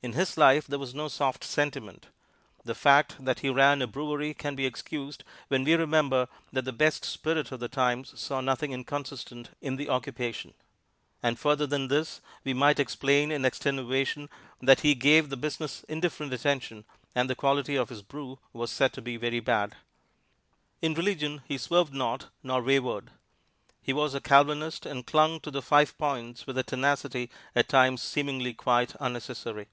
[0.00, 2.06] In his life there was no soft sentiment.
[2.64, 6.72] The fact that he ran a brewery can be excused when we remember that the
[6.72, 10.54] best spirit of the times saw nothing inconsistent in the occupation;
[11.20, 14.30] and further than this we might explain in extenuation
[14.62, 16.84] that he gave the business indifferent attention,
[17.16, 19.74] and the quality of his brew was said to be very bad.
[20.80, 23.10] In religion, he swerved not nor wavered.
[23.82, 28.00] He was a Calvinist and clung to the five points with a tenacity at times
[28.00, 29.66] seemingly quite unnecessary.